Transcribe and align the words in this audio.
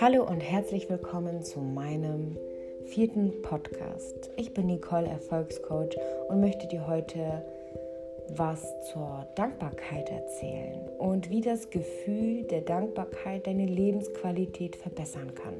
Hallo 0.00 0.24
und 0.24 0.40
herzlich 0.40 0.90
willkommen 0.90 1.42
zu 1.42 1.60
meinem 1.60 2.36
vierten 2.84 3.40
Podcast. 3.40 4.30
Ich 4.36 4.52
bin 4.52 4.66
Nicole, 4.66 5.06
Erfolgscoach 5.06 5.96
und 6.28 6.40
möchte 6.40 6.68
dir 6.68 6.86
heute 6.86 7.42
was 8.36 8.60
zur 8.92 9.26
Dankbarkeit 9.34 10.10
erzählen 10.10 10.88
und 10.98 11.30
wie 11.30 11.40
das 11.40 11.70
Gefühl 11.70 12.42
der 12.42 12.60
Dankbarkeit 12.60 13.46
deine 13.46 13.66
Lebensqualität 13.66 14.76
verbessern 14.76 15.34
kann. 15.34 15.54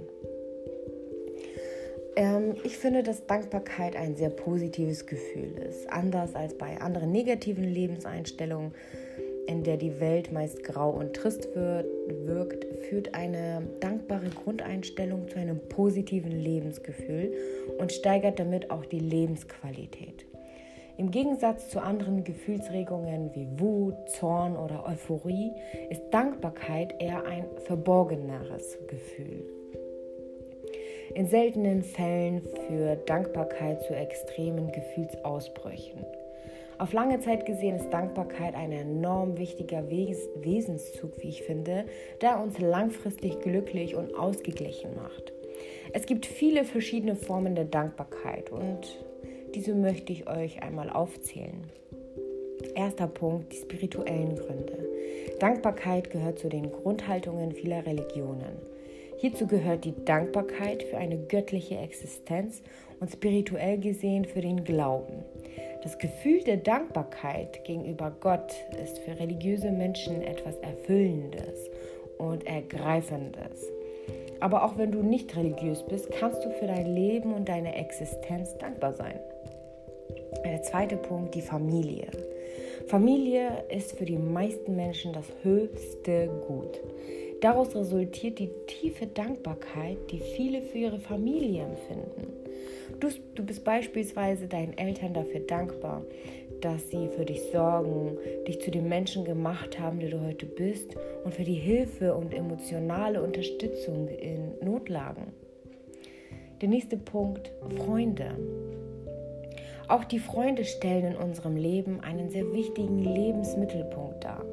Ähm, 2.16 2.56
ich 2.64 2.76
finde, 2.76 3.02
dass 3.02 3.26
Dankbarkeit 3.26 3.96
ein 3.96 4.16
sehr 4.16 4.30
positives 4.30 5.06
Gefühl 5.06 5.56
ist. 5.58 5.88
Anders 5.90 6.34
als 6.34 6.54
bei 6.54 6.80
anderen 6.80 7.10
negativen 7.10 7.64
Lebenseinstellungen, 7.64 8.74
in 9.52 9.62
der 9.62 9.76
die 9.76 10.00
Welt 10.00 10.32
meist 10.32 10.64
grau 10.64 10.90
und 10.90 11.14
trist 11.14 11.48
wirkt, 11.54 12.64
führt 12.88 13.14
eine 13.14 13.62
dankbare 13.80 14.30
Grundeinstellung 14.30 15.28
zu 15.28 15.38
einem 15.38 15.60
positiven 15.68 16.32
Lebensgefühl 16.32 17.32
und 17.78 17.92
steigert 17.92 18.38
damit 18.38 18.70
auch 18.70 18.86
die 18.86 18.98
Lebensqualität. 18.98 20.26
Im 20.96 21.10
Gegensatz 21.10 21.68
zu 21.68 21.80
anderen 21.80 22.24
Gefühlsregungen 22.24 23.30
wie 23.34 23.48
Wut, 23.60 23.94
Zorn 24.08 24.56
oder 24.56 24.86
Euphorie 24.86 25.52
ist 25.90 26.02
Dankbarkeit 26.10 26.94
eher 27.00 27.24
ein 27.24 27.44
verborgeneres 27.66 28.78
Gefühl 28.88 29.44
in 31.14 31.26
seltenen 31.26 31.82
Fällen 31.82 32.40
führt 32.66 33.08
Dankbarkeit 33.10 33.82
zu 33.82 33.94
extremen 33.94 34.72
Gefühlsausbrüchen. 34.72 36.06
Auf 36.78 36.92
lange 36.92 37.20
Zeit 37.20 37.46
gesehen 37.46 37.76
ist 37.76 37.90
Dankbarkeit 37.90 38.54
ein 38.54 38.72
enorm 38.72 39.38
wichtiger 39.38 39.88
Wesenszug, 39.90 41.22
wie 41.22 41.28
ich 41.28 41.42
finde, 41.42 41.84
der 42.20 42.40
uns 42.40 42.58
langfristig 42.58 43.40
glücklich 43.40 43.94
und 43.94 44.14
ausgeglichen 44.14 44.94
macht. 44.96 45.32
Es 45.92 46.06
gibt 46.06 46.26
viele 46.26 46.64
verschiedene 46.64 47.16
Formen 47.16 47.54
der 47.54 47.66
Dankbarkeit 47.66 48.50
und 48.50 49.04
diese 49.54 49.74
möchte 49.74 50.12
ich 50.12 50.28
euch 50.28 50.62
einmal 50.62 50.90
aufzählen. 50.90 51.70
Erster 52.74 53.06
Punkt, 53.06 53.52
die 53.52 53.58
spirituellen 53.58 54.36
Gründe. 54.36 54.88
Dankbarkeit 55.38 56.10
gehört 56.10 56.38
zu 56.38 56.48
den 56.48 56.70
Grundhaltungen 56.70 57.52
vieler 57.52 57.84
Religionen. 57.84 58.56
Hierzu 59.18 59.46
gehört 59.46 59.84
die 59.84 59.94
Dankbarkeit 60.04 60.82
für 60.82 60.96
eine 60.96 61.18
göttliche 61.18 61.76
Existenz 61.76 62.62
und 62.98 63.12
spirituell 63.12 63.78
gesehen 63.78 64.24
für 64.24 64.40
den 64.40 64.64
Glauben. 64.64 65.24
Das 65.82 65.98
Gefühl 65.98 66.44
der 66.44 66.58
Dankbarkeit 66.58 67.64
gegenüber 67.64 68.14
Gott 68.20 68.54
ist 68.80 68.98
für 69.00 69.18
religiöse 69.18 69.72
Menschen 69.72 70.22
etwas 70.22 70.56
Erfüllendes 70.58 71.68
und 72.18 72.46
Ergreifendes. 72.46 73.68
Aber 74.38 74.64
auch 74.64 74.78
wenn 74.78 74.92
du 74.92 75.02
nicht 75.02 75.36
religiös 75.36 75.82
bist, 75.82 76.10
kannst 76.12 76.44
du 76.44 76.50
für 76.50 76.68
dein 76.68 76.94
Leben 76.94 77.34
und 77.34 77.48
deine 77.48 77.74
Existenz 77.74 78.56
dankbar 78.58 78.92
sein. 78.92 79.18
Der 80.44 80.62
zweite 80.62 80.96
Punkt, 80.96 81.34
die 81.34 81.42
Familie. 81.42 82.06
Familie 82.86 83.64
ist 83.68 83.98
für 83.98 84.04
die 84.04 84.18
meisten 84.18 84.76
Menschen 84.76 85.12
das 85.12 85.26
höchste 85.42 86.28
Gut. 86.46 86.80
Daraus 87.40 87.74
resultiert 87.74 88.38
die 88.38 88.50
tiefe 88.68 89.08
Dankbarkeit, 89.08 89.98
die 90.10 90.20
viele 90.20 90.62
für 90.62 90.78
ihre 90.78 91.00
Familie 91.00 91.64
empfinden. 91.64 92.41
Du, 93.02 93.08
du 93.34 93.44
bist 93.44 93.64
beispielsweise 93.64 94.46
deinen 94.46 94.78
Eltern 94.78 95.12
dafür 95.12 95.40
dankbar, 95.40 96.02
dass 96.60 96.88
sie 96.88 97.08
für 97.08 97.24
dich 97.24 97.42
sorgen, 97.50 98.16
dich 98.46 98.60
zu 98.60 98.70
dem 98.70 98.88
Menschen 98.88 99.24
gemacht 99.24 99.80
haben, 99.80 99.98
der 99.98 100.10
du 100.10 100.20
heute 100.20 100.46
bist 100.46 100.94
und 101.24 101.34
für 101.34 101.42
die 101.42 101.56
Hilfe 101.56 102.14
und 102.14 102.32
emotionale 102.32 103.20
Unterstützung 103.20 104.06
in 104.06 104.52
Notlagen. 104.62 105.32
Der 106.60 106.68
nächste 106.68 106.96
Punkt, 106.96 107.50
Freunde. 107.76 108.36
Auch 109.88 110.04
die 110.04 110.20
Freunde 110.20 110.64
stellen 110.64 111.06
in 111.06 111.16
unserem 111.16 111.56
Leben 111.56 111.98
einen 112.02 112.30
sehr 112.30 112.52
wichtigen 112.52 113.02
Lebensmittelpunkt 113.02 114.22
dar. 114.22 114.44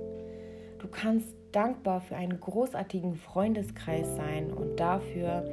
Du 0.80 0.88
kannst 0.88 1.36
dankbar 1.52 2.02
für 2.02 2.16
einen 2.16 2.40
großartigen 2.40 3.16
Freundeskreis 3.16 4.08
sein 4.16 4.52
und 4.52 4.80
dafür, 4.80 5.46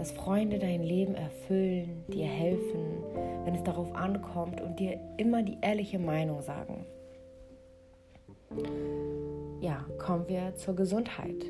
dass 0.00 0.12
Freunde 0.12 0.58
dein 0.58 0.82
Leben 0.82 1.14
erfüllen, 1.14 2.04
dir 2.08 2.24
helfen, 2.24 3.04
wenn 3.44 3.54
es 3.54 3.62
darauf 3.62 3.94
ankommt 3.94 4.58
und 4.62 4.80
dir 4.80 4.98
immer 5.18 5.42
die 5.42 5.58
ehrliche 5.60 5.98
Meinung 5.98 6.40
sagen. 6.40 6.86
Ja, 9.60 9.84
kommen 9.98 10.26
wir 10.26 10.54
zur 10.54 10.74
Gesundheit. 10.74 11.44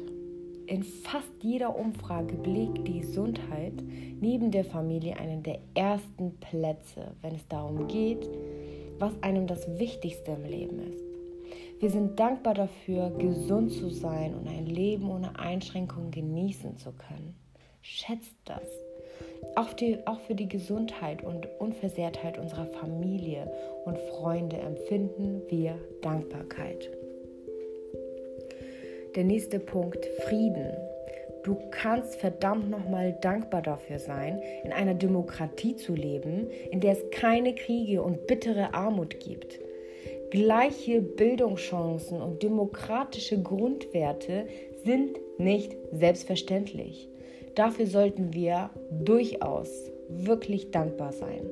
In 0.67 0.83
fast 0.83 1.31
jeder 1.43 1.79
Umfrage 1.79 2.35
belegt 2.35 2.89
die 2.89 3.03
Gesundheit 3.03 3.75
neben 4.21 4.51
der 4.51 4.65
Familie 4.65 5.17
einen 5.17 5.45
der 5.45 5.61
ersten 5.75 6.37
Plätze, 6.41 7.13
wenn 7.23 7.37
es 7.37 7.47
darum 7.47 7.87
geht, 7.87 8.29
was 8.99 9.13
einem 9.23 9.47
das 9.47 9.79
Wichtigste 9.79 10.33
im 10.33 10.45
Leben 10.45 10.81
ist. 10.81 11.05
Wir 11.79 11.91
sind 11.91 12.19
dankbar 12.19 12.55
dafür, 12.55 13.11
gesund 13.11 13.71
zu 13.71 13.91
sein 13.91 14.35
und 14.35 14.49
ein 14.49 14.67
Leben 14.67 15.09
ohne 15.09 15.39
Einschränkungen 15.39 16.11
genießen 16.11 16.77
zu 16.79 16.91
können. 16.91 17.40
Schätzt 17.83 18.37
das. 18.45 18.63
Auch, 19.57 19.73
die, 19.73 19.99
auch 20.07 20.21
für 20.21 20.35
die 20.35 20.49
Gesundheit 20.49 21.25
und 21.25 21.49
Unversehrtheit 21.59 22.39
unserer 22.39 22.67
Familie 22.67 23.51
und 23.85 23.99
Freunde 23.99 24.57
empfinden 24.57 25.43
wir 25.49 25.79
Dankbarkeit. 26.03 26.91
Der 29.17 29.25
nächste 29.25 29.59
Punkt, 29.59 30.05
Frieden. 30.29 30.73
Du 31.43 31.57
kannst 31.71 32.17
verdammt 32.17 32.71
nochmal 32.71 33.17
dankbar 33.23 33.63
dafür 33.63 33.99
sein, 33.99 34.43
in 34.63 34.73
einer 34.73 34.95
Demokratie 34.95 35.75
zu 35.75 35.95
leben, 35.95 36.49
in 36.71 36.81
der 36.81 36.93
es 36.93 37.11
keine 37.11 37.55
Kriege 37.55 38.03
und 38.03 38.27
bittere 38.27 38.75
Armut 38.75 39.19
gibt. 39.21 39.59
Gleiche 40.31 41.01
Bildungschancen 41.01 42.21
und 42.21 42.43
demokratische 42.43 43.43
Grundwerte 43.43 44.47
sind 44.85 45.19
nicht 45.39 45.77
selbstverständlich. 45.93 47.10
Dafür 47.55 47.87
sollten 47.87 48.33
wir 48.33 48.71
durchaus 48.91 49.69
wirklich 50.09 50.71
dankbar 50.71 51.13
sein. 51.13 51.43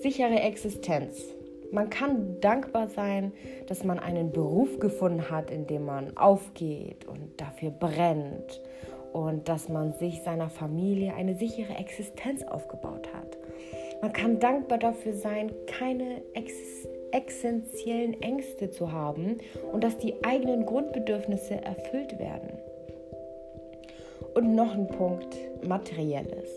Sichere 0.00 0.40
Existenz. 0.40 1.24
Man 1.70 1.90
kann 1.90 2.40
dankbar 2.40 2.88
sein, 2.88 3.32
dass 3.66 3.84
man 3.84 3.98
einen 3.98 4.32
Beruf 4.32 4.78
gefunden 4.78 5.30
hat, 5.30 5.50
in 5.50 5.66
dem 5.66 5.84
man 5.84 6.16
aufgeht 6.16 7.06
und 7.06 7.38
dafür 7.38 7.70
brennt 7.70 8.62
und 9.12 9.48
dass 9.48 9.68
man 9.68 9.92
sich 9.92 10.22
seiner 10.22 10.48
Familie 10.48 11.14
eine 11.14 11.34
sichere 11.34 11.74
Existenz 11.74 12.42
aufgebaut 12.42 13.08
hat. 13.12 13.36
Man 14.00 14.12
kann 14.12 14.38
dankbar 14.38 14.78
dafür 14.78 15.12
sein, 15.12 15.52
keine 15.66 16.22
Existenz 16.32 16.88
essentiellen 17.12 18.20
Ängste 18.22 18.70
zu 18.70 18.92
haben 18.92 19.38
und 19.72 19.84
dass 19.84 19.98
die 19.98 20.24
eigenen 20.24 20.66
Grundbedürfnisse 20.66 21.54
erfüllt 21.54 22.18
werden. 22.18 22.57
Und 24.38 24.54
noch 24.54 24.72
ein 24.72 24.86
Punkt, 24.86 25.36
materielles. 25.66 26.48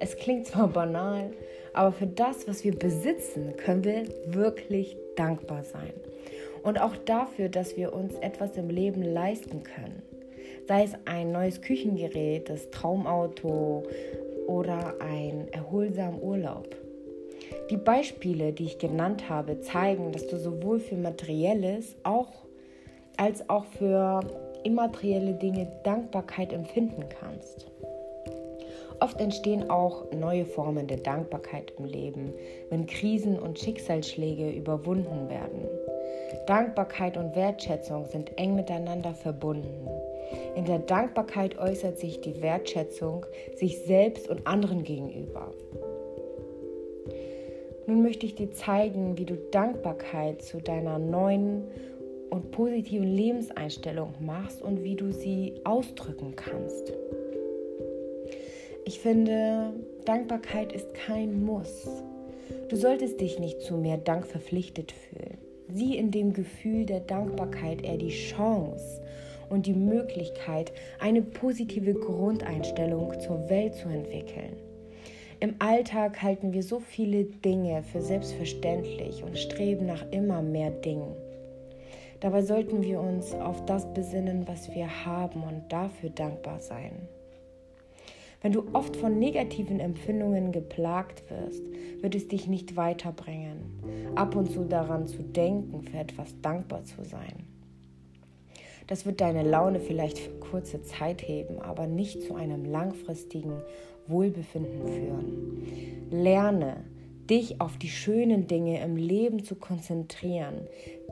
Es 0.00 0.16
klingt 0.16 0.48
zwar 0.48 0.66
banal, 0.66 1.30
aber 1.74 1.92
für 1.92 2.08
das, 2.08 2.48
was 2.48 2.64
wir 2.64 2.76
besitzen, 2.76 3.56
können 3.56 3.84
wir 3.84 4.02
wirklich 4.26 4.96
dankbar 5.14 5.62
sein. 5.62 5.92
Und 6.64 6.80
auch 6.80 6.96
dafür, 6.96 7.48
dass 7.48 7.76
wir 7.76 7.92
uns 7.92 8.16
etwas 8.16 8.56
im 8.56 8.68
Leben 8.68 9.00
leisten 9.04 9.62
können. 9.62 10.02
Sei 10.66 10.82
es 10.82 10.94
ein 11.04 11.30
neues 11.30 11.62
Küchengerät, 11.62 12.48
das 12.48 12.68
Traumauto 12.70 13.84
oder 14.48 14.96
ein 14.98 15.46
erholsamer 15.52 16.20
Urlaub. 16.20 16.74
Die 17.70 17.76
Beispiele, 17.76 18.52
die 18.52 18.64
ich 18.64 18.78
genannt 18.78 19.28
habe, 19.28 19.60
zeigen, 19.60 20.10
dass 20.10 20.26
du 20.26 20.36
sowohl 20.36 20.80
für 20.80 20.96
materielles 20.96 21.94
auch, 22.02 22.32
als 23.16 23.48
auch 23.48 23.66
für 23.66 24.18
immaterielle 24.64 25.34
Dinge 25.34 25.66
Dankbarkeit 25.82 26.52
empfinden 26.52 27.04
kannst. 27.20 27.66
Oft 29.00 29.20
entstehen 29.20 29.68
auch 29.68 30.04
neue 30.12 30.44
Formen 30.44 30.86
der 30.86 30.98
Dankbarkeit 30.98 31.72
im 31.76 31.86
Leben, 31.86 32.32
wenn 32.70 32.86
Krisen 32.86 33.36
und 33.38 33.58
Schicksalsschläge 33.58 34.50
überwunden 34.50 35.28
werden. 35.28 35.66
Dankbarkeit 36.46 37.16
und 37.16 37.34
Wertschätzung 37.34 38.06
sind 38.06 38.38
eng 38.38 38.54
miteinander 38.54 39.12
verbunden. 39.12 39.88
In 40.54 40.64
der 40.66 40.78
Dankbarkeit 40.78 41.58
äußert 41.58 41.98
sich 41.98 42.20
die 42.20 42.40
Wertschätzung 42.42 43.26
sich 43.56 43.82
selbst 43.84 44.28
und 44.28 44.46
anderen 44.46 44.84
gegenüber. 44.84 45.50
Nun 47.86 48.02
möchte 48.02 48.26
ich 48.26 48.36
dir 48.36 48.52
zeigen, 48.52 49.18
wie 49.18 49.24
du 49.24 49.34
Dankbarkeit 49.50 50.42
zu 50.42 50.60
deiner 50.60 50.98
neuen 51.00 51.64
und 52.32 52.50
positiven 52.50 53.14
Lebenseinstellung 53.14 54.14
machst 54.20 54.62
und 54.62 54.82
wie 54.82 54.96
du 54.96 55.12
sie 55.12 55.52
ausdrücken 55.64 56.34
kannst. 56.34 56.94
Ich 58.86 59.00
finde, 59.00 59.74
Dankbarkeit 60.06 60.72
ist 60.72 60.94
kein 60.94 61.44
Muss. 61.44 61.86
Du 62.70 62.76
solltest 62.76 63.20
dich 63.20 63.38
nicht 63.38 63.60
zu 63.60 63.76
mehr 63.76 63.98
Dank 63.98 64.26
verpflichtet 64.26 64.92
fühlen. 64.92 65.36
Sieh 65.68 65.98
in 65.98 66.10
dem 66.10 66.32
Gefühl 66.32 66.86
der 66.86 67.00
Dankbarkeit 67.00 67.84
eher 67.84 67.98
die 67.98 68.08
Chance 68.08 69.02
und 69.50 69.66
die 69.66 69.74
Möglichkeit, 69.74 70.72
eine 71.00 71.20
positive 71.20 71.92
Grundeinstellung 71.92 73.12
zur 73.20 73.50
Welt 73.50 73.74
zu 73.74 73.88
entwickeln. 73.88 74.56
Im 75.40 75.56
Alltag 75.58 76.22
halten 76.22 76.54
wir 76.54 76.62
so 76.62 76.80
viele 76.80 77.24
Dinge 77.24 77.82
für 77.82 78.00
selbstverständlich 78.00 79.22
und 79.22 79.38
streben 79.38 79.84
nach 79.84 80.10
immer 80.12 80.40
mehr 80.40 80.70
Dingen. 80.70 81.14
Dabei 82.22 82.42
sollten 82.42 82.82
wir 82.82 83.00
uns 83.00 83.34
auf 83.34 83.64
das 83.66 83.92
besinnen, 83.94 84.46
was 84.46 84.72
wir 84.72 85.04
haben 85.04 85.42
und 85.42 85.72
dafür 85.72 86.08
dankbar 86.08 86.60
sein. 86.60 86.92
Wenn 88.40 88.52
du 88.52 88.64
oft 88.74 88.96
von 88.96 89.18
negativen 89.18 89.80
Empfindungen 89.80 90.52
geplagt 90.52 91.28
wirst, 91.28 91.64
wird 92.00 92.14
es 92.14 92.28
dich 92.28 92.46
nicht 92.46 92.76
weiterbringen, 92.76 94.12
ab 94.14 94.36
und 94.36 94.52
zu 94.52 94.62
daran 94.62 95.08
zu 95.08 95.24
denken, 95.24 95.82
für 95.82 95.98
etwas 95.98 96.40
dankbar 96.42 96.84
zu 96.84 97.02
sein. 97.02 97.44
Das 98.86 99.04
wird 99.04 99.20
deine 99.20 99.42
Laune 99.42 99.80
vielleicht 99.80 100.20
für 100.20 100.38
kurze 100.38 100.80
Zeit 100.82 101.26
heben, 101.26 101.58
aber 101.58 101.88
nicht 101.88 102.22
zu 102.22 102.36
einem 102.36 102.64
langfristigen 102.64 103.54
Wohlbefinden 104.06 104.86
führen. 104.86 106.12
Lerne, 106.12 106.84
dich 107.28 107.60
auf 107.60 107.78
die 107.78 107.88
schönen 107.88 108.46
Dinge 108.46 108.82
im 108.82 108.96
Leben 108.96 109.42
zu 109.42 109.54
konzentrieren, 109.54 110.66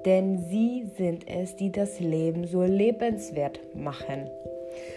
denn 0.04 0.38
sie 0.38 0.86
sind 0.96 1.28
es, 1.28 1.56
die 1.56 1.72
das 1.72 2.00
Leben 2.00 2.46
so 2.46 2.62
lebenswert 2.62 3.60
machen. 3.74 4.28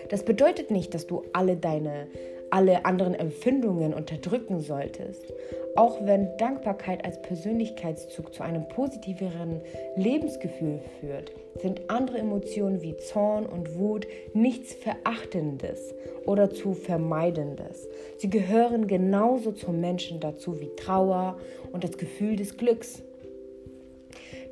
Das 0.10 0.24
bedeutet 0.24 0.72
nicht, 0.72 0.94
dass 0.94 1.08
du 1.08 1.24
alle 1.34 1.56
deine 1.56 2.08
alle 2.54 2.86
anderen 2.86 3.16
Empfindungen 3.16 3.96
unterdrücken 3.96 4.60
solltest. 4.60 5.34
Auch 5.76 6.06
wenn 6.06 6.38
Dankbarkeit 6.38 7.04
als 7.04 7.20
Persönlichkeitszug 7.24 8.32
zu 8.32 8.44
einem 8.44 8.68
positiveren 8.68 9.60
Lebensgefühl 9.96 10.80
führt, 11.00 11.32
sind 11.60 11.90
andere 11.90 12.20
Emotionen 12.20 12.84
wie 12.84 12.96
Zorn 12.98 13.48
und 13.48 13.80
Wut 13.80 14.06
nichts 14.36 14.76
Verachtendes 14.76 15.96
oder 16.28 16.52
zu 16.52 16.74
Vermeidendes. 16.74 17.88
Sie 18.18 18.30
gehören 18.30 18.86
genauso 18.86 19.52
zum 19.52 19.82
Menschen 19.82 20.20
dazu 20.20 20.62
wie 20.62 20.70
Trauer 20.76 21.40
und 21.72 21.84
das 21.84 21.98
Gefühl 21.98 22.36
des 22.36 22.56
Glücks. 22.56 23.02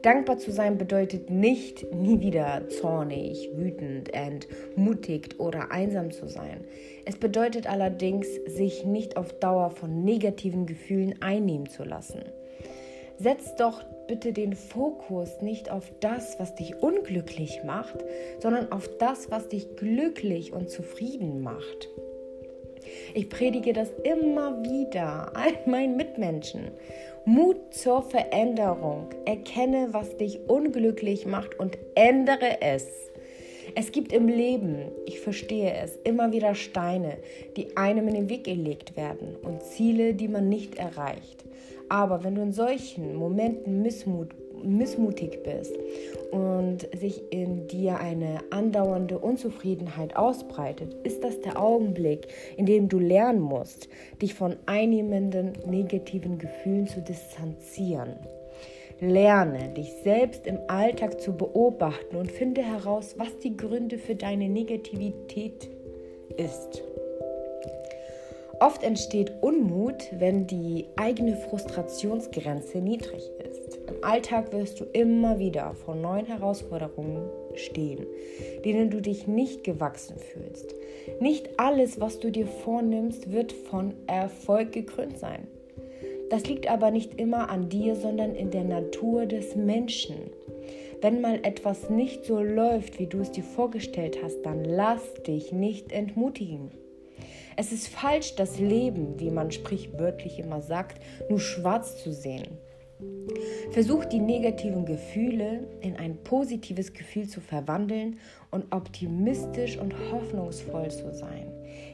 Dankbar 0.02 0.40
zu 0.40 0.52
sein 0.52 0.80
bedeutet 0.80 1.30
nicht, 1.30 1.94
nie 1.94 2.22
wieder 2.22 2.68
zornig, 2.70 3.52
wütend, 3.54 4.12
entmutigt 4.14 5.40
oder 5.40 5.72
einsam 5.72 6.12
zu 6.12 6.28
sein. 6.28 6.66
Es 7.06 7.18
bedeutet 7.18 7.68
allerdings, 7.68 8.28
sich 8.48 8.84
nicht 8.84 9.16
auf 9.16 9.32
Dauer 9.34 9.70
von 9.70 10.04
negativen 10.04 10.66
Gefühlen 10.66 11.22
einnehmen 11.22 11.70
zu 11.70 11.84
lassen. 11.84 12.24
Setz 13.20 13.56
doch 13.56 13.84
bitte 14.08 14.34
den 14.34 14.56
Fokus 14.56 15.42
nicht 15.44 15.70
auf 15.70 15.92
das, 16.00 16.40
was 16.40 16.56
dich 16.56 16.82
unglücklich 16.82 17.62
macht, 17.64 18.04
sondern 18.40 18.72
auf 18.72 18.90
das, 18.98 19.30
was 19.30 19.50
dich 19.50 19.76
glücklich 19.76 20.52
und 20.52 20.72
zufrieden 20.72 21.42
macht. 21.42 21.90
Ich 23.14 23.30
predige 23.30 23.74
das 23.74 23.90
immer 24.04 24.64
wieder 24.64 25.36
all 25.36 25.54
meinen 25.66 25.98
Mitmenschen. 25.98 26.72
Mut 27.26 27.72
zur 27.72 28.02
Veränderung. 28.02 29.10
Erkenne, 29.26 29.90
was 29.92 30.18
dich 30.18 30.40
unglücklich 30.48 31.28
macht 31.28 31.60
und 31.60 31.78
ändere 31.94 32.62
es. 32.62 32.88
Es 33.76 33.92
gibt 33.92 34.12
im 34.12 34.28
Leben, 34.28 34.92
ich 35.06 35.20
verstehe 35.20 35.72
es, 35.72 35.98
immer 36.04 36.32
wieder 36.32 36.56
Steine, 36.56 37.18
die 37.56 37.78
einem 37.78 38.08
in 38.08 38.16
den 38.16 38.30
Weg 38.30 38.46
gelegt 38.46 38.98
werden 38.98 39.36
und 39.36 39.62
Ziele, 39.62 40.16
die 40.16 40.28
man 40.28 40.50
nicht 40.50 40.80
erreicht. 40.80 41.46
Aber 41.90 42.24
wenn 42.24 42.34
du 42.34 42.42
in 42.42 42.54
solchen 42.54 43.16
Momenten 43.16 43.84
Missmut 43.84 44.34
missmutig 44.64 45.44
bist 45.44 45.76
und 46.32 46.88
sich 46.98 47.22
in 47.32 47.68
dir 47.68 48.00
eine 48.00 48.40
andauernde 48.50 49.20
Unzufriedenheit 49.20 50.16
ausbreitet, 50.16 50.96
ist 51.04 51.24
das 51.24 51.42
der 51.42 51.62
Augenblick, 51.62 52.28
in 52.58 52.66
dem 52.66 52.90
du 52.90 53.00
lernen 53.00 53.42
musst, 53.42 53.90
dich 54.22 54.34
von 54.34 54.56
einnehmenden 54.66 55.54
negativen 55.66 56.38
Gefühlen 56.38 56.88
zu 56.88 57.02
distanzieren. 57.02 58.16
Lerne, 59.00 59.70
dich 59.70 59.92
selbst 60.04 60.46
im 60.46 60.60
Alltag 60.68 61.20
zu 61.20 61.36
beobachten 61.36 62.16
und 62.16 62.32
finde 62.32 62.62
heraus, 62.62 63.16
was 63.18 63.36
die 63.40 63.58
Gründe 63.58 63.98
für 63.98 64.14
deine 64.14 64.48
Negativität 64.48 65.70
ist. 66.38 66.84
Oft 68.60 68.84
entsteht 68.84 69.32
Unmut, 69.42 70.04
wenn 70.12 70.46
die 70.46 70.86
eigene 70.96 71.36
Frustrationsgrenze 71.36 72.78
niedrig 72.78 73.28
ist. 73.50 73.61
Im 73.92 74.06
Alltag 74.06 74.54
wirst 74.54 74.80
du 74.80 74.86
immer 74.86 75.38
wieder 75.38 75.74
vor 75.74 75.96
neuen 75.96 76.26
Herausforderungen 76.26 77.30
stehen, 77.56 78.06
denen 78.64 78.90
du 78.90 79.02
dich 79.02 79.28
nicht 79.28 79.66
gewachsen 79.66 80.16
fühlst. 80.18 80.74
Nicht 81.20 81.60
alles, 81.60 82.00
was 82.00 82.22
du 82.22 82.32
dir 82.32 82.48
vornimmst, 82.48 83.34
wird 83.34 83.52
von 83.52 83.94
Erfolg 84.08 84.72
gekrönt 84.72 85.18
sein. 85.18 85.46
Das 86.30 86.48
liegt 86.48 86.72
aber 86.72 86.90
nicht 86.90 87.20
immer 87.20 87.50
an 87.50 87.68
dir, 87.68 87.96
sondern 87.96 88.34
in 88.34 88.50
der 88.50 88.64
Natur 88.64 89.26
des 89.26 89.58
Menschen. 89.58 90.16
Wenn 91.02 91.20
mal 91.20 91.40
etwas 91.44 91.90
nicht 91.90 92.24
so 92.24 92.42
läuft, 92.42 92.98
wie 92.98 93.08
du 93.08 93.20
es 93.20 93.32
dir 93.32 93.44
vorgestellt 93.44 94.20
hast, 94.24 94.42
dann 94.44 94.64
lass 94.64 95.02
dich 95.28 95.52
nicht 95.52 95.92
entmutigen. 95.92 96.72
Es 97.58 97.74
ist 97.74 97.90
falsch, 97.90 98.36
das 98.36 98.58
Leben, 98.58 99.20
wie 99.20 99.32
man 99.32 99.52
sprichwörtlich 99.52 100.40
immer 100.40 100.62
sagt, 100.62 101.02
nur 101.30 101.42
schwarz 101.42 102.02
zu 102.02 102.14
sehen. 102.14 102.58
Versuch 103.72 104.06
die 104.06 104.20
negativen 104.20 104.86
Gefühle 104.86 105.68
in 105.82 105.96
ein 105.96 106.18
positives 106.24 106.94
Gefühl 106.94 107.28
zu 107.28 107.40
verwandeln 107.40 108.18
und 108.52 108.66
optimistisch 108.74 109.78
und 109.78 109.94
hoffnungsvoll 110.12 110.92
zu 110.92 111.14
sein. 111.14 111.52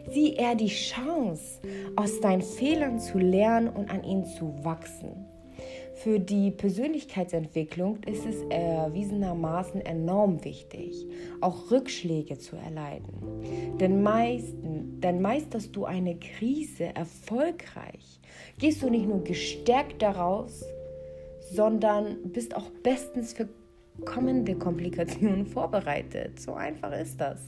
Sieh 0.09 0.33
eher 0.33 0.56
die 0.56 0.68
Chance, 0.68 1.59
aus 1.95 2.19
deinen 2.19 2.42
Fehlern 2.42 3.00
zu 3.00 3.19
lernen 3.19 3.68
und 3.68 3.89
an 3.92 4.04
ihnen 4.04 4.25
zu 4.25 4.54
wachsen. 4.63 5.27
Für 5.95 6.19
die 6.19 6.51
Persönlichkeitsentwicklung 6.51 7.98
ist 8.03 8.25
es 8.25 8.44
erwiesenermaßen 8.50 9.81
enorm 9.81 10.44
wichtig, 10.45 11.07
auch 11.42 11.71
Rückschläge 11.71 12.38
zu 12.38 12.56
erleiden. 12.56 13.77
Denn, 13.80 14.03
meisten, 14.03 15.01
denn 15.01 15.21
meisterst 15.21 15.75
du 15.75 15.86
eine 15.86 16.15
Krise 16.15 16.95
erfolgreich, 16.95 18.19
gehst 18.60 18.83
du 18.83 18.92
nicht 18.92 19.07
nur 19.07 19.24
gestärkt 19.24 20.03
daraus, 20.03 20.63
sondern 21.51 22.17
bist 22.31 22.55
auch 22.55 22.69
bestens 22.83 23.33
für 23.33 23.47
kommende 24.05 24.55
Komplikationen 24.55 25.45
vorbereitet. 25.45 26.39
So 26.39 26.53
einfach 26.53 26.91
ist 26.93 27.19
das. 27.19 27.39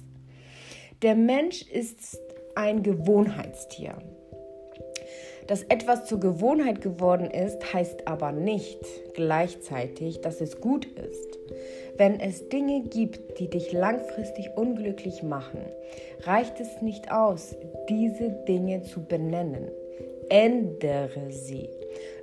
Der 1.02 1.16
Mensch 1.16 1.62
ist 1.64 2.20
ein 2.56 2.84
Gewohnheitstier. 2.84 3.96
Dass 5.48 5.64
etwas 5.64 6.06
zur 6.06 6.20
Gewohnheit 6.20 6.82
geworden 6.82 7.32
ist, 7.32 7.74
heißt 7.74 8.08
aber 8.08 8.32
nicht 8.32 8.80
gleichzeitig, 9.16 10.22
dass 10.22 10.42
es 10.42 10.62
gut 10.62 10.86
ist. 10.86 11.40
Wenn 11.98 12.20
es 12.20 12.50
Dinge 12.50 12.84
gibt, 12.84 13.40
die 13.40 13.50
dich 13.50 13.72
langfristig 13.72 14.52
unglücklich 14.56 15.24
machen, 15.24 15.62
reicht 16.22 16.60
es 16.60 16.82
nicht 16.82 17.12
aus, 17.12 17.56
diese 17.90 18.30
Dinge 18.48 18.84
zu 18.84 19.04
benennen. 19.04 19.70
Ändere 20.30 21.32
sie. 21.32 21.70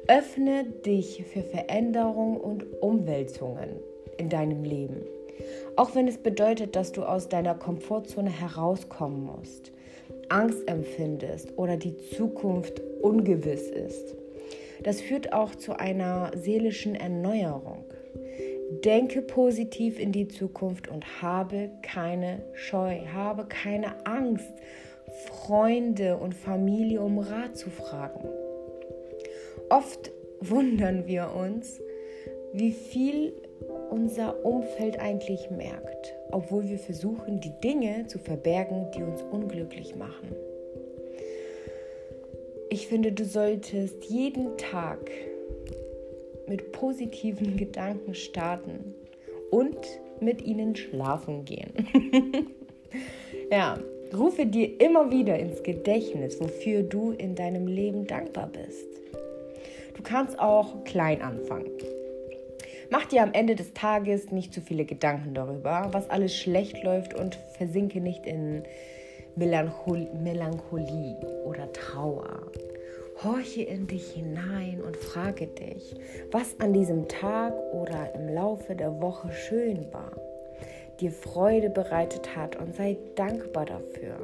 Öffne 0.08 0.64
dich 0.84 1.25
für 1.32 1.42
Veränderung 1.42 2.36
und 2.36 2.64
Umwälzungen 2.80 3.70
in 4.18 4.28
deinem 4.28 4.62
Leben. 4.62 5.02
Auch 5.75 5.96
wenn 5.96 6.06
es 6.06 6.18
bedeutet, 6.18 6.76
dass 6.76 6.92
du 6.92 7.02
aus 7.02 7.28
deiner 7.28 7.56
Komfortzone 7.56 8.30
herauskommen 8.30 9.25
musst. 9.25 9.72
Angst 10.28 10.68
empfindest 10.68 11.58
oder 11.58 11.76
die 11.76 11.96
Zukunft 11.96 12.80
ungewiss 13.02 13.68
ist. 13.68 14.14
Das 14.84 15.00
führt 15.00 15.32
auch 15.32 15.56
zu 15.56 15.76
einer 15.76 16.30
seelischen 16.36 16.94
Erneuerung. 16.94 17.84
Denke 18.84 19.22
positiv 19.22 19.98
in 19.98 20.12
die 20.12 20.28
Zukunft 20.28 20.86
und 20.86 21.20
habe 21.20 21.70
keine 21.82 22.42
Scheu, 22.54 23.06
habe 23.12 23.46
keine 23.46 24.06
Angst, 24.06 24.52
Freunde 25.26 26.16
und 26.16 26.34
Familie 26.34 27.00
um 27.00 27.18
Rat 27.18 27.56
zu 27.56 27.70
fragen. 27.70 28.28
Oft 29.68 30.12
wundern 30.40 31.06
wir 31.06 31.32
uns, 31.35 31.80
wie 32.52 32.73
viel 32.73 33.32
unser 33.90 34.44
Umfeld 34.44 34.99
eigentlich 34.99 35.50
merkt, 35.50 36.14
obwohl 36.30 36.68
wir 36.68 36.78
versuchen, 36.78 37.40
die 37.40 37.52
Dinge 37.62 38.06
zu 38.06 38.18
verbergen, 38.18 38.87
die 38.96 39.02
uns 39.02 39.23
unglücklich 39.23 39.96
machen. 39.96 40.35
Ich 42.70 42.87
finde, 42.87 43.12
du 43.12 43.25
solltest 43.25 44.04
jeden 44.04 44.56
Tag 44.56 45.11
mit 46.46 46.73
positiven 46.73 47.56
Gedanken 47.56 48.14
starten 48.14 48.94
und 49.50 49.76
mit 50.20 50.42
ihnen 50.42 50.76
schlafen 50.76 51.44
gehen. 51.44 51.73
ja, 53.50 53.78
rufe 54.16 54.46
dir 54.46 54.80
immer 54.80 55.11
wieder 55.11 55.38
ins 55.38 55.62
Gedächtnis, 55.62 56.40
wofür 56.40 56.82
du 56.82 57.12
in 57.12 57.35
deinem 57.35 57.66
Leben 57.66 58.06
dankbar 58.06 58.49
bist. 58.52 58.88
Du 60.06 60.12
kannst 60.12 60.38
auch 60.38 60.84
klein 60.84 61.20
anfangen. 61.20 61.68
Mach 62.90 63.06
dir 63.06 63.25
am 63.25 63.32
Ende 63.32 63.56
des 63.56 63.75
Tages 63.75 64.30
nicht 64.30 64.54
zu 64.54 64.60
viele 64.60 64.84
Gedanken 64.84 65.34
darüber, 65.34 65.88
was 65.90 66.08
alles 66.10 66.32
schlecht 66.32 66.84
läuft 66.84 67.12
und 67.12 67.34
versinke 67.56 68.00
nicht 68.00 68.25
in 68.25 68.62
Melanchol 69.34 70.06
Melancholie 70.22 71.16
oder 71.44 71.72
Trauer. 71.72 72.40
Horche 73.25 73.62
in 73.62 73.88
dich 73.88 74.12
hinein 74.12 74.80
und 74.80 74.96
frage 74.96 75.48
dich, 75.48 75.96
was 76.30 76.54
an 76.60 76.72
diesem 76.72 77.08
Tag 77.08 77.52
oder 77.72 78.14
im 78.14 78.28
Laufe 78.28 78.76
der 78.76 79.00
Woche 79.00 79.32
schön 79.32 79.92
war, 79.92 80.12
dir 81.00 81.10
Freude 81.10 81.68
bereitet 81.68 82.36
hat 82.36 82.54
und 82.54 82.76
sei 82.76 82.96
dankbar 83.16 83.64
dafür. 83.64 84.20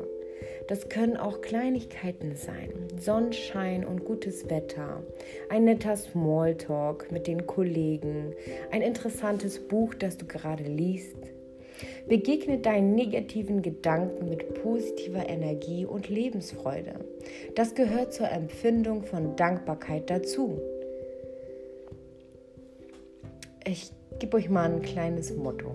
Das 0.68 0.88
können 0.88 1.16
auch 1.16 1.40
Kleinigkeiten 1.40 2.36
sein. 2.36 2.70
Sonnenschein 2.98 3.84
und 3.84 4.04
gutes 4.04 4.48
Wetter, 4.48 5.02
ein 5.48 5.64
netter 5.64 5.96
Smalltalk 5.96 7.10
mit 7.10 7.26
den 7.26 7.46
Kollegen, 7.46 8.34
ein 8.70 8.82
interessantes 8.82 9.58
Buch, 9.68 9.94
das 9.94 10.16
du 10.16 10.26
gerade 10.26 10.64
liest. 10.64 11.16
Begegne 12.08 12.58
deinen 12.58 12.94
negativen 12.94 13.62
Gedanken 13.62 14.28
mit 14.28 14.54
positiver 14.62 15.28
Energie 15.28 15.84
und 15.84 16.08
Lebensfreude. 16.08 16.94
Das 17.54 17.74
gehört 17.74 18.12
zur 18.12 18.30
Empfindung 18.30 19.02
von 19.02 19.36
Dankbarkeit 19.36 20.10
dazu. 20.10 20.60
Ich 23.64 23.92
gebe 24.18 24.36
euch 24.36 24.48
mal 24.48 24.70
ein 24.70 24.82
kleines 24.82 25.34
Motto. 25.34 25.74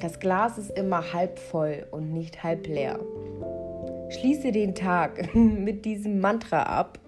Das 0.00 0.20
Glas 0.20 0.58
ist 0.58 0.76
immer 0.76 1.12
halb 1.12 1.38
voll 1.38 1.86
und 1.90 2.12
nicht 2.12 2.42
halb 2.42 2.66
leer. 2.66 3.00
Schließe 4.18 4.50
den 4.50 4.74
Tag 4.74 5.34
mit 5.34 5.84
diesem 5.84 6.20
Mantra 6.20 6.62
ab, 6.62 6.98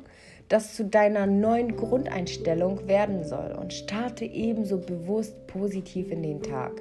das 0.49 0.75
zu 0.75 0.85
deiner 0.85 1.27
neuen 1.27 1.77
Grundeinstellung 1.77 2.87
werden 2.87 3.25
soll 3.25 3.53
und 3.59 3.73
starte 3.73 4.25
ebenso 4.25 4.79
bewusst 4.79 5.47
positiv 5.47 6.11
in 6.11 6.23
den 6.23 6.43
Tag. 6.43 6.73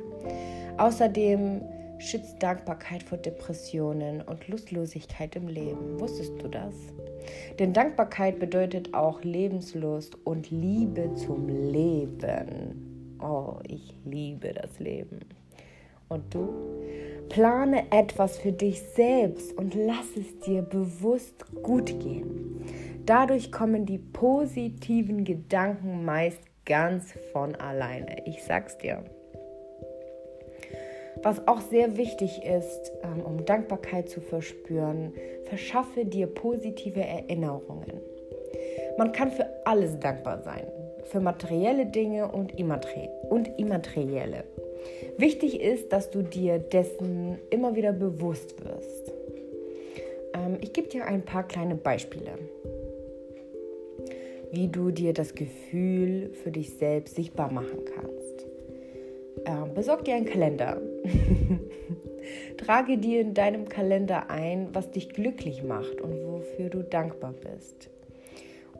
Außerdem 0.77 1.61
schützt 1.99 2.43
Dankbarkeit 2.43 3.03
vor 3.03 3.17
Depressionen 3.17 4.21
und 4.21 4.47
Lustlosigkeit 4.47 5.35
im 5.35 5.47
Leben. 5.47 5.99
Wusstest 5.99 6.33
du 6.41 6.47
das? 6.47 6.73
Denn 7.59 7.73
Dankbarkeit 7.73 8.39
bedeutet 8.39 8.93
auch 8.93 9.23
Lebenslust 9.23 10.15
und 10.25 10.51
Liebe 10.51 11.13
zum 11.15 11.47
Leben. 11.47 13.17
Oh, 13.21 13.55
ich 13.67 13.95
liebe 14.05 14.53
das 14.53 14.79
Leben. 14.79 15.19
Und 16.09 16.33
du? 16.33 16.49
Plane 17.29 17.83
etwas 17.91 18.37
für 18.37 18.51
dich 18.51 18.81
selbst 18.81 19.57
und 19.57 19.75
lass 19.75 20.15
es 20.17 20.39
dir 20.39 20.61
bewusst 20.61 21.45
gut 21.61 21.99
gehen. 21.99 22.63
Dadurch 23.05 23.51
kommen 23.51 23.85
die 23.85 23.97
positiven 23.97 25.23
Gedanken 25.23 26.05
meist 26.05 26.39
ganz 26.65 27.13
von 27.31 27.55
alleine. 27.55 28.25
Ich 28.25 28.43
sag's 28.43 28.77
dir. 28.77 29.03
Was 31.23 31.47
auch 31.47 31.61
sehr 31.61 31.97
wichtig 31.97 32.43
ist, 32.43 32.91
ähm, 33.03 33.21
um 33.21 33.45
Dankbarkeit 33.45 34.09
zu 34.09 34.21
verspüren, 34.21 35.13
verschaffe 35.45 36.05
dir 36.05 36.27
positive 36.27 37.01
Erinnerungen. 37.01 37.99
Man 38.97 39.11
kann 39.11 39.31
für 39.31 39.47
alles 39.65 39.99
dankbar 39.99 40.41
sein, 40.43 40.67
für 41.05 41.19
materielle 41.19 41.85
Dinge 41.85 42.31
und 42.31 42.57
immaterielle. 42.57 44.43
Wichtig 45.17 45.61
ist, 45.61 45.91
dass 45.91 46.09
du 46.09 46.21
dir 46.21 46.59
dessen 46.59 47.37
immer 47.49 47.75
wieder 47.75 47.93
bewusst 47.93 48.63
wirst. 48.63 49.11
Ähm, 50.33 50.57
ich 50.61 50.73
gebe 50.73 50.87
dir 50.87 51.05
ein 51.05 51.23
paar 51.23 51.47
kleine 51.47 51.75
Beispiele, 51.75 52.33
wie 54.51 54.67
du 54.67 54.91
dir 54.91 55.13
das 55.13 55.35
Gefühl 55.35 56.31
für 56.43 56.51
dich 56.51 56.73
selbst 56.73 57.15
sichtbar 57.15 57.51
machen 57.51 57.79
kannst. 57.85 58.45
Ähm, 59.45 59.73
besorg 59.73 60.05
dir 60.05 60.15
einen 60.15 60.25
Kalender. 60.25 60.81
Trage 62.57 62.97
dir 62.97 63.21
in 63.21 63.33
deinem 63.33 63.69
Kalender 63.69 64.29
ein, 64.29 64.69
was 64.73 64.91
dich 64.91 65.09
glücklich 65.09 65.63
macht 65.63 66.01
und 66.01 66.11
wofür 66.25 66.69
du 66.69 66.83
dankbar 66.83 67.33
bist 67.33 67.89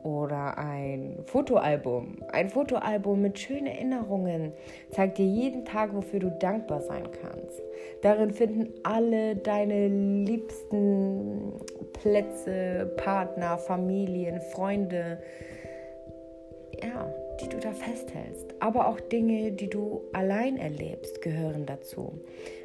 oder 0.02 0.58
ein 0.58 1.18
Fotoalbum. 1.24 2.18
Ein 2.32 2.50
Fotoalbum 2.50 3.20
mit 3.20 3.38
schönen 3.38 3.66
Erinnerungen 3.66 4.52
zeigt 4.90 5.18
dir 5.18 5.26
jeden 5.26 5.64
Tag, 5.64 5.94
wofür 5.94 6.20
du 6.20 6.30
dankbar 6.30 6.80
sein 6.80 7.08
kannst. 7.22 7.62
Darin 8.02 8.32
finden 8.32 8.72
alle 8.82 9.36
deine 9.36 9.88
liebsten 9.88 11.52
Plätze, 11.92 12.92
Partner, 12.96 13.58
Familien, 13.58 14.40
Freunde, 14.40 15.18
ja, 16.82 17.12
die 17.40 17.48
du 17.48 17.58
da 17.58 17.72
festhältst. 17.72 18.54
Aber 18.60 18.88
auch 18.88 19.00
Dinge, 19.00 19.52
die 19.52 19.68
du 19.68 20.02
allein 20.12 20.58
erlebst, 20.58 21.22
gehören 21.22 21.66
dazu. 21.66 22.20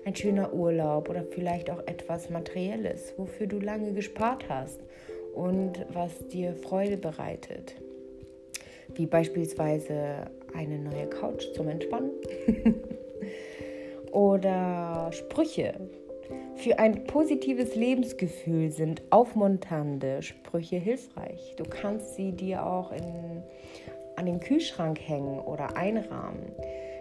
Ein 0.06 0.16
schöner 0.16 0.54
Urlaub 0.54 1.10
oder 1.10 1.24
vielleicht 1.24 1.70
auch 1.70 1.80
etwas 1.88 2.30
Materielles, 2.30 3.14
wofür 3.18 3.48
du 3.48 3.60
lange 3.60 3.94
gespart 3.94 4.46
hast 4.50 4.80
und 5.34 5.86
was 5.94 6.28
dir 6.28 6.54
Freude 6.54 6.98
bereitet. 6.98 7.76
Wie 8.96 9.06
beispielsweise 9.06 10.26
eine 10.54 10.78
neue 10.78 11.08
Couch 11.08 11.46
zum 11.54 11.68
Entspannen 11.68 12.12
oder 14.12 15.10
Sprüche. 15.12 15.74
Für 16.56 16.80
ein 16.80 17.06
positives 17.06 17.76
Lebensgefühl 17.76 18.72
sind 18.72 19.02
aufmunternde 19.10 20.22
Sprüche 20.22 20.78
hilfreich. 20.78 21.56
Du 21.58 21.64
kannst 21.64 22.16
sie 22.16 22.32
dir 22.32 22.66
auch 22.66 22.92
in, 22.92 23.44
an 24.16 24.26
den 24.26 24.40
Kühlschrank 24.40 25.00
hängen 25.00 25.40
oder 25.40 25.76
einrahmen. 25.76 26.54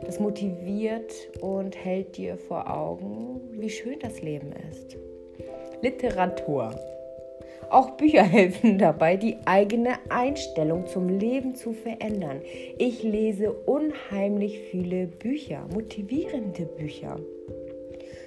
Das 0.05 0.19
motiviert 0.19 1.13
und 1.41 1.77
hält 1.77 2.17
dir 2.17 2.37
vor 2.37 2.69
Augen, 2.75 3.41
wie 3.53 3.71
schön 3.71 3.99
das 4.01 4.21
Leben 4.21 4.53
ist. 4.69 4.97
Literatur. 5.81 6.75
Auch 7.71 7.93
Bücher 7.93 8.23
helfen 8.39 8.79
dabei, 8.79 9.17
die 9.17 9.37
eigene 9.45 9.95
Einstellung 10.09 10.87
zum 10.87 11.09
Leben 11.09 11.55
zu 11.55 11.73
verändern. 11.73 12.41
Ich 12.79 13.03
lese 13.03 13.53
unheimlich 13.53 14.59
viele 14.71 15.07
Bücher, 15.07 15.67
motivierende 15.73 16.65
Bücher. 16.65 17.19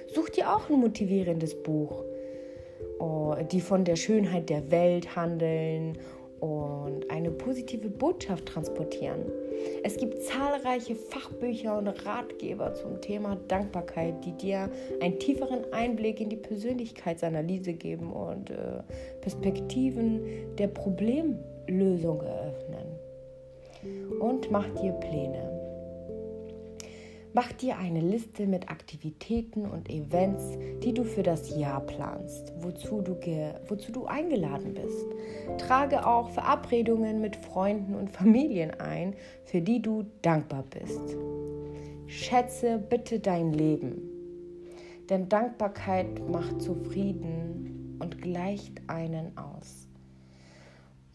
Such 0.08 0.30
dir 0.30 0.54
auch 0.54 0.70
ein 0.70 0.80
motivierendes 0.80 1.62
Buch, 1.62 2.02
oh, 2.98 3.34
die 3.50 3.60
von 3.60 3.84
der 3.84 3.96
Schönheit 3.96 4.48
der 4.48 4.70
Welt 4.70 5.14
handeln 5.14 5.98
und 6.40 7.10
eine 7.10 7.30
positive 7.30 7.88
Botschaft 7.88 8.46
transportieren. 8.46 9.24
Es 9.82 9.96
gibt 9.96 10.22
zahlreiche 10.22 10.94
Fachbücher 10.94 11.78
und 11.78 11.88
Ratgeber 12.04 12.74
zum 12.74 13.00
Thema 13.00 13.36
Dankbarkeit, 13.48 14.24
die 14.24 14.32
dir 14.32 14.70
einen 15.00 15.18
tieferen 15.18 15.72
Einblick 15.72 16.20
in 16.20 16.28
die 16.28 16.36
Persönlichkeitsanalyse 16.36 17.72
geben 17.72 18.12
und 18.12 18.50
äh, 18.50 18.82
Perspektiven 19.20 20.56
der 20.56 20.68
Problemlösung 20.68 22.22
eröffnen. 22.22 22.98
Und 24.20 24.50
mach 24.50 24.68
dir 24.80 24.92
Pläne. 24.92 25.55
Mach 27.36 27.52
dir 27.52 27.76
eine 27.76 28.00
Liste 28.00 28.46
mit 28.46 28.70
Aktivitäten 28.70 29.66
und 29.66 29.90
Events, 29.90 30.56
die 30.82 30.94
du 30.94 31.04
für 31.04 31.22
das 31.22 31.54
Jahr 31.54 31.82
planst, 31.82 32.54
wozu 32.60 33.02
du, 33.02 33.14
wozu 33.68 33.92
du 33.92 34.06
eingeladen 34.06 34.72
bist. 34.72 35.04
Trage 35.58 36.06
auch 36.06 36.30
Verabredungen 36.30 37.20
mit 37.20 37.36
Freunden 37.36 37.94
und 37.94 38.08
Familien 38.08 38.70
ein, 38.80 39.14
für 39.44 39.60
die 39.60 39.82
du 39.82 40.06
dankbar 40.22 40.64
bist. 40.70 41.14
Schätze 42.06 42.78
bitte 42.78 43.20
dein 43.20 43.52
Leben, 43.52 44.00
denn 45.10 45.28
Dankbarkeit 45.28 46.26
macht 46.30 46.62
zufrieden 46.62 47.98
und 48.00 48.22
gleicht 48.22 48.80
einen 48.86 49.36
aus. 49.36 49.85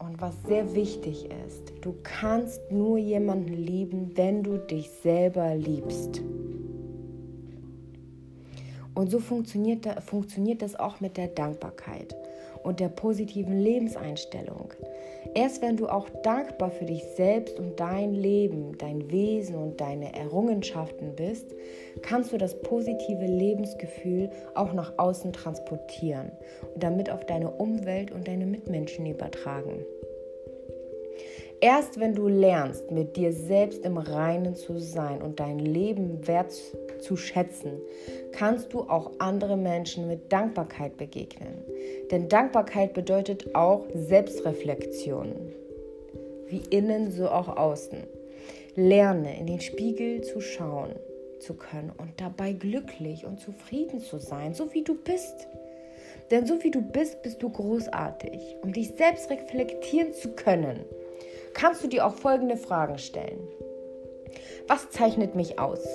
Und 0.02 0.20
was 0.20 0.34
sehr 0.48 0.74
wichtig 0.74 1.28
ist, 1.46 1.72
du 1.80 1.94
kannst 2.02 2.60
nur 2.72 2.98
jemanden 2.98 3.54
lieben, 3.54 4.10
wenn 4.16 4.42
du 4.42 4.58
dich 4.58 4.90
selber 4.90 5.54
liebst. 5.54 6.20
Und 8.94 9.12
so 9.12 9.20
funktioniert, 9.20 9.86
funktioniert 10.02 10.60
das 10.60 10.74
auch 10.74 11.00
mit 11.00 11.16
der 11.16 11.28
Dankbarkeit 11.28 12.16
und 12.62 12.80
der 12.80 12.88
positiven 12.88 13.58
Lebenseinstellung. 13.58 14.72
Erst 15.34 15.62
wenn 15.62 15.76
du 15.76 15.88
auch 15.88 16.08
dankbar 16.22 16.70
für 16.70 16.84
dich 16.84 17.04
selbst 17.16 17.58
und 17.58 17.80
dein 17.80 18.14
Leben, 18.14 18.76
dein 18.76 19.10
Wesen 19.10 19.56
und 19.56 19.80
deine 19.80 20.14
Errungenschaften 20.14 21.14
bist, 21.16 21.54
kannst 22.02 22.32
du 22.32 22.38
das 22.38 22.60
positive 22.60 23.24
Lebensgefühl 23.24 24.30
auch 24.54 24.72
nach 24.74 24.92
außen 24.98 25.32
transportieren 25.32 26.32
und 26.74 26.82
damit 26.82 27.10
auf 27.10 27.24
deine 27.24 27.50
Umwelt 27.50 28.10
und 28.10 28.28
deine 28.28 28.46
Mitmenschen 28.46 29.06
übertragen. 29.06 29.84
Erst 31.64 32.00
wenn 32.00 32.12
du 32.12 32.26
lernst, 32.26 32.90
mit 32.90 33.16
dir 33.16 33.32
selbst 33.32 33.84
im 33.84 33.96
Reinen 33.96 34.56
zu 34.56 34.80
sein 34.80 35.22
und 35.22 35.38
dein 35.38 35.60
Leben 35.60 36.26
wert 36.26 36.52
zu 36.98 37.16
schätzen, 37.16 37.80
kannst 38.32 38.72
du 38.72 38.80
auch 38.80 39.12
andere 39.20 39.56
Menschen 39.56 40.08
mit 40.08 40.32
Dankbarkeit 40.32 40.96
begegnen. 40.96 41.62
Denn 42.10 42.28
Dankbarkeit 42.28 42.94
bedeutet 42.94 43.54
auch 43.54 43.86
Selbstreflexion, 43.94 45.36
wie 46.48 46.62
innen 46.70 47.12
so 47.12 47.28
auch 47.28 47.56
außen. 47.56 48.08
Lerne 48.74 49.38
in 49.38 49.46
den 49.46 49.60
Spiegel 49.60 50.22
zu 50.22 50.40
schauen 50.40 50.96
zu 51.38 51.54
können 51.54 51.92
und 51.96 52.20
dabei 52.20 52.54
glücklich 52.54 53.24
und 53.24 53.38
zufrieden 53.38 54.00
zu 54.00 54.18
sein, 54.18 54.52
so 54.54 54.74
wie 54.74 54.82
du 54.82 54.96
bist. 54.96 55.46
Denn 56.32 56.44
so 56.44 56.62
wie 56.64 56.72
du 56.72 56.80
bist, 56.80 57.22
bist 57.22 57.40
du 57.40 57.50
großartig. 57.50 58.56
Um 58.62 58.72
dich 58.72 58.94
selbst 58.96 59.30
reflektieren 59.30 60.12
zu 60.12 60.30
können, 60.30 60.80
kannst 61.54 61.82
du 61.82 61.88
dir 61.88 62.06
auch 62.06 62.14
folgende 62.14 62.56
Fragen 62.56 62.98
stellen. 62.98 63.48
Was 64.68 64.90
zeichnet 64.90 65.34
mich 65.34 65.58
aus? 65.58 65.86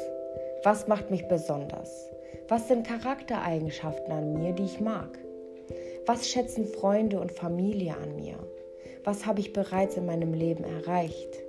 Was 0.64 0.88
macht 0.88 1.12
mich 1.12 1.28
besonders? 1.28 2.10
Was 2.48 2.68
sind 2.68 2.88
Charaktereigenschaften 2.88 4.12
an 4.12 4.34
mir, 4.34 4.54
die 4.54 4.66
ich 4.66 4.80
mag? 4.80 5.18
Was 6.06 6.30
schätzen 6.30 6.66
Freunde 6.66 7.20
und 7.20 7.32
Familie 7.32 7.96
an 7.98 8.16
mir? 8.16 8.38
Was 9.04 9.26
habe 9.26 9.40
ich 9.40 9.54
bereits 9.54 9.98
in 9.98 10.06
meinem 10.06 10.34
Leben 10.34 10.64
erreicht? 10.64 11.40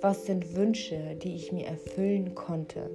Was 0.00 0.26
sind 0.26 0.54
Wünsche, 0.56 1.16
die 1.22 1.34
ich 1.34 1.52
mir 1.52 1.66
erfüllen 1.66 2.34
konnte? 2.34 2.90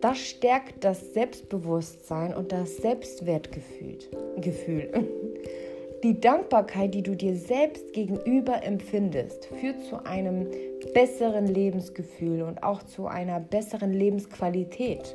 Das 0.00 0.18
stärkt 0.18 0.82
das 0.82 1.12
Selbstbewusstsein 1.12 2.34
und 2.34 2.52
das 2.52 2.78
Selbstwertgefühl. 2.78 3.98
Die 6.02 6.18
Dankbarkeit, 6.18 6.94
die 6.94 7.02
du 7.02 7.14
dir 7.14 7.36
selbst 7.36 7.92
gegenüber 7.92 8.62
empfindest, 8.62 9.44
führt 9.60 9.82
zu 9.84 10.02
einem 10.06 10.46
besseren 10.94 11.46
Lebensgefühl 11.46 12.40
und 12.40 12.62
auch 12.62 12.82
zu 12.84 13.06
einer 13.06 13.38
besseren 13.38 13.92
Lebensqualität. 13.92 15.14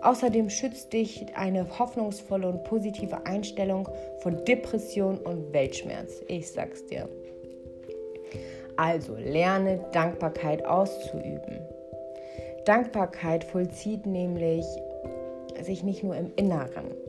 Außerdem 0.00 0.48
schützt 0.48 0.94
dich 0.94 1.26
eine 1.36 1.78
hoffnungsvolle 1.78 2.48
und 2.48 2.64
positive 2.64 3.26
Einstellung 3.26 3.86
von 4.20 4.42
Depression 4.46 5.18
und 5.18 5.52
Weltschmerz. 5.52 6.22
Ich 6.28 6.50
sag's 6.50 6.86
dir. 6.86 7.06
Also 8.78 9.14
lerne 9.16 9.84
Dankbarkeit 9.92 10.64
auszuüben. 10.64 11.58
Dankbarkeit 12.64 13.44
vollzieht 13.44 14.06
nämlich 14.06 14.64
sich 15.60 15.82
nicht 15.82 16.02
nur 16.02 16.16
im 16.16 16.32
Inneren. 16.36 17.07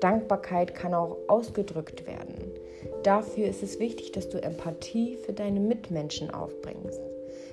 Dankbarkeit 0.00 0.74
kann 0.74 0.94
auch 0.94 1.16
ausgedrückt 1.28 2.06
werden. 2.06 2.34
Dafür 3.02 3.46
ist 3.46 3.62
es 3.62 3.78
wichtig, 3.78 4.12
dass 4.12 4.28
du 4.28 4.42
Empathie 4.42 5.16
für 5.16 5.32
deine 5.32 5.60
Mitmenschen 5.60 6.30
aufbringst. 6.30 7.00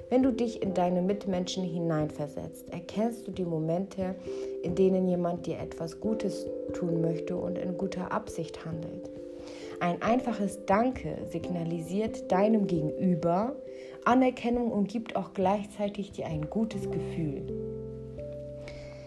Wenn 0.09 0.23
du 0.23 0.31
dich 0.31 0.61
in 0.61 0.73
deine 0.73 1.01
Mitmenschen 1.01 1.63
hineinversetzt, 1.63 2.69
erkennst 2.71 3.27
du 3.27 3.31
die 3.31 3.45
Momente, 3.45 4.15
in 4.61 4.75
denen 4.75 5.07
jemand 5.07 5.45
dir 5.47 5.59
etwas 5.59 5.99
Gutes 5.99 6.45
tun 6.73 7.01
möchte 7.01 7.35
und 7.35 7.57
in 7.57 7.77
guter 7.77 8.11
Absicht 8.11 8.65
handelt. 8.65 9.09
Ein 9.79 10.01
einfaches 10.01 10.65
Danke 10.65 11.17
signalisiert 11.31 12.31
deinem 12.31 12.67
Gegenüber 12.67 13.55
Anerkennung 14.05 14.71
und 14.71 14.87
gibt 14.87 15.15
auch 15.15 15.33
gleichzeitig 15.33 16.11
dir 16.11 16.25
ein 16.25 16.49
gutes 16.49 16.89
Gefühl. 16.89 17.92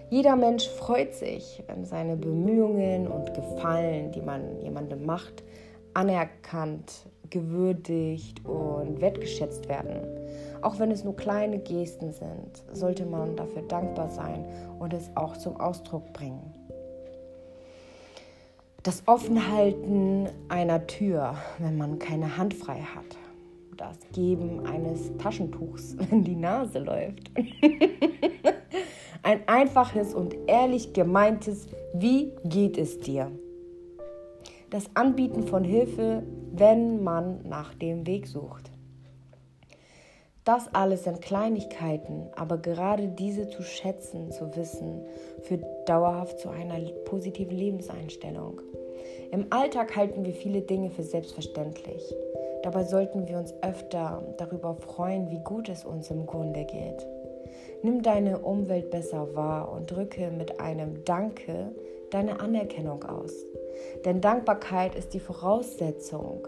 Jeder 0.08 0.36
Mensch 0.36 0.68
freut 0.68 1.14
sich, 1.14 1.64
wenn 1.66 1.84
seine 1.84 2.16
Bemühungen 2.16 3.08
und 3.08 3.34
Gefallen, 3.34 4.12
die 4.12 4.20
man 4.20 4.60
jemandem 4.60 5.04
macht, 5.04 5.42
anerkannt, 5.94 7.06
gewürdigt 7.28 8.44
und 8.44 9.00
wertgeschätzt 9.00 9.68
werden. 9.68 9.98
Auch 10.62 10.78
wenn 10.78 10.92
es 10.92 11.02
nur 11.02 11.16
kleine 11.16 11.58
Gesten 11.58 12.12
sind, 12.12 12.62
sollte 12.72 13.04
man 13.04 13.34
dafür 13.34 13.62
dankbar 13.62 14.08
sein 14.08 14.44
und 14.78 14.94
es 14.94 15.10
auch 15.16 15.36
zum 15.36 15.56
Ausdruck 15.58 16.12
bringen. 16.12 16.54
Das 18.84 19.02
Offenhalten 19.06 20.28
einer 20.48 20.86
Tür, 20.86 21.34
wenn 21.58 21.76
man 21.76 21.98
keine 21.98 22.36
Hand 22.36 22.54
frei 22.54 22.78
hat. 22.78 23.16
Das 23.76 23.98
Geben 24.12 24.64
eines 24.66 25.10
Taschentuchs, 25.18 25.96
wenn 26.10 26.22
die 26.22 26.36
Nase 26.36 26.78
läuft. 26.78 27.32
Ein 29.22 29.46
einfaches 29.46 30.14
und 30.14 30.36
ehrlich 30.46 30.92
gemeintes 30.92 31.68
Wie 31.92 32.32
geht 32.44 32.78
es 32.78 32.98
dir? 32.98 33.30
Das 34.70 34.90
Anbieten 34.94 35.46
von 35.46 35.64
Hilfe, 35.64 36.22
wenn 36.52 37.02
man 37.02 37.40
nach 37.48 37.74
dem 37.74 38.06
Weg 38.06 38.26
sucht. 38.26 38.70
Das 40.44 40.72
alles 40.74 41.04
sind 41.04 41.22
Kleinigkeiten, 41.22 42.28
aber 42.36 42.58
gerade 42.58 43.08
diese 43.08 43.48
zu 43.48 43.62
schätzen, 43.62 44.30
zu 44.30 44.54
wissen, 44.54 45.02
führt 45.42 45.64
dauerhaft 45.88 46.38
zu 46.38 46.50
einer 46.50 46.78
positiven 47.04 47.56
Lebenseinstellung. 47.56 48.60
Im 49.32 49.46
Alltag 49.50 49.96
halten 49.96 50.24
wir 50.24 50.34
viele 50.34 50.62
Dinge 50.62 50.90
für 50.90 51.02
selbstverständlich. 51.02 52.14
Dabei 52.62 52.84
sollten 52.84 53.26
wir 53.28 53.38
uns 53.38 53.54
öfter 53.62 54.22
darüber 54.38 54.74
freuen, 54.76 55.30
wie 55.30 55.40
gut 55.40 55.68
es 55.68 55.84
uns 55.84 56.10
im 56.10 56.26
Grunde 56.26 56.64
geht. 56.64 57.06
Nimm 57.82 58.02
deine 58.02 58.38
Umwelt 58.38 58.90
besser 58.90 59.34
wahr 59.34 59.72
und 59.72 59.90
drücke 59.90 60.30
mit 60.30 60.60
einem 60.60 61.04
Danke 61.04 61.74
deine 62.10 62.40
Anerkennung 62.40 63.04
aus. 63.04 63.32
Denn 64.04 64.20
Dankbarkeit 64.20 64.94
ist 64.94 65.14
die 65.14 65.20
Voraussetzung 65.20 66.46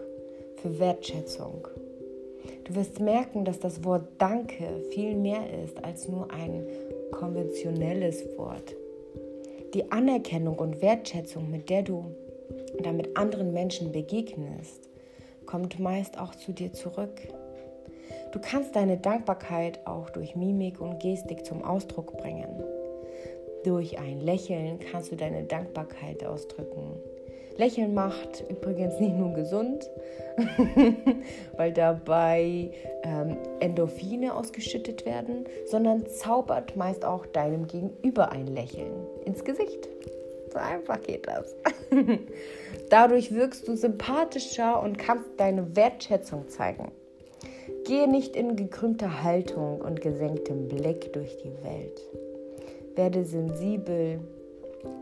für 0.55 0.79
Wertschätzung. 0.79 1.67
Du 2.65 2.75
wirst 2.75 2.99
merken, 2.99 3.45
dass 3.45 3.59
das 3.59 3.83
Wort 3.83 4.03
Danke 4.17 4.65
viel 4.91 5.15
mehr 5.15 5.41
ist 5.63 5.83
als 5.83 6.07
nur 6.07 6.31
ein 6.31 6.65
konventionelles 7.11 8.25
Wort. 8.37 8.75
Die 9.73 9.91
Anerkennung 9.91 10.57
und 10.57 10.81
Wertschätzung, 10.81 11.49
mit 11.49 11.69
der 11.69 11.83
du 11.83 12.05
damit 12.81 13.17
anderen 13.17 13.53
Menschen 13.53 13.91
begegnest, 13.91 14.89
kommt 15.45 15.79
meist 15.79 16.19
auch 16.19 16.35
zu 16.35 16.51
dir 16.51 16.73
zurück. 16.73 17.21
Du 18.31 18.39
kannst 18.39 18.75
deine 18.75 18.97
Dankbarkeit 18.97 19.79
auch 19.85 20.09
durch 20.11 20.35
Mimik 20.35 20.79
und 20.79 20.99
Gestik 20.99 21.45
zum 21.45 21.63
Ausdruck 21.63 22.17
bringen. 22.17 22.63
Durch 23.63 23.97
ein 23.99 24.21
Lächeln 24.21 24.79
kannst 24.79 25.11
du 25.11 25.15
deine 25.15 25.43
Dankbarkeit 25.43 26.23
ausdrücken. 26.23 26.99
Lächeln 27.57 27.93
macht 27.93 28.45
übrigens 28.49 28.99
nicht 28.99 29.15
nur 29.15 29.33
gesund, 29.33 29.89
weil 31.57 31.73
dabei 31.73 32.71
ähm, 33.03 33.35
Endorphine 33.59 34.33
ausgeschüttet 34.33 35.05
werden, 35.05 35.45
sondern 35.65 36.05
zaubert 36.05 36.77
meist 36.77 37.03
auch 37.03 37.25
deinem 37.25 37.67
Gegenüber 37.67 38.31
ein 38.31 38.47
Lächeln 38.47 38.93
ins 39.25 39.43
Gesicht. 39.43 39.89
So 40.53 40.59
einfach 40.59 41.01
geht 41.01 41.27
das. 41.27 41.55
Dadurch 42.89 43.33
wirkst 43.33 43.67
du 43.67 43.75
sympathischer 43.75 44.81
und 44.81 44.97
kannst 44.97 45.29
deine 45.37 45.75
Wertschätzung 45.75 46.47
zeigen. 46.47 46.91
Gehe 47.89 48.07
nicht 48.07 48.35
in 48.35 48.55
gekrümmter 48.55 49.23
Haltung 49.23 49.81
und 49.81 49.99
gesenktem 49.99 50.67
Blick 50.67 51.11
durch 51.11 51.35
die 51.37 51.51
Welt. 51.63 51.99
Werde 52.93 53.25
sensibel 53.25 54.19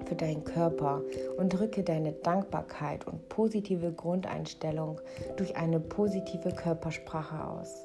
für 0.06 0.16
deinen 0.16 0.46
Körper 0.46 1.02
und 1.36 1.50
drücke 1.50 1.84
deine 1.84 2.14
Dankbarkeit 2.14 3.06
und 3.06 3.28
positive 3.28 3.92
Grundeinstellung 3.92 5.02
durch 5.36 5.58
eine 5.58 5.82
positive 5.82 6.52
Körpersprache 6.52 7.46
aus. 7.50 7.84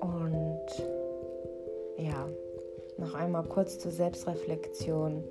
Und 0.00 0.84
ja, 1.96 2.28
noch 2.96 3.14
einmal 3.14 3.42
kurz 3.42 3.80
zur 3.80 3.90
Selbstreflexion. 3.90 5.24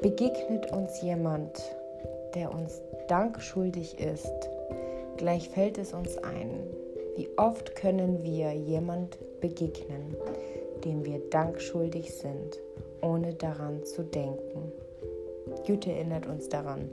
Begegnet 0.00 0.70
uns 0.70 1.02
jemand, 1.02 1.60
der 2.36 2.54
uns 2.54 2.80
Dank 3.08 3.42
schuldig 3.42 3.98
ist, 3.98 4.49
gleich 5.20 5.50
fällt 5.50 5.76
es 5.76 5.92
uns 5.92 6.16
ein, 6.16 6.48
wie 7.14 7.28
oft 7.36 7.76
können 7.76 8.22
wir 8.22 8.54
jemand 8.54 9.18
begegnen, 9.42 10.16
dem 10.82 11.04
wir 11.04 11.20
Dank 11.28 11.60
schuldig 11.60 12.14
sind 12.14 12.58
ohne 13.02 13.34
daran 13.34 13.84
zu 13.84 14.02
denken. 14.02 14.72
Güte 15.66 15.92
erinnert 15.92 16.26
uns 16.26 16.48
daran, 16.48 16.90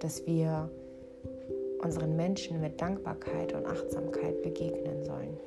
dass 0.00 0.26
wir 0.26 0.68
unseren 1.82 2.16
Menschen 2.16 2.60
mit 2.60 2.80
Dankbarkeit 2.80 3.52
und 3.52 3.64
Achtsamkeit 3.66 4.42
begegnen 4.42 5.04
sollen. 5.04 5.38